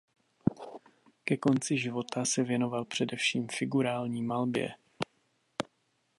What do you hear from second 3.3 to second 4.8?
figurální malbě.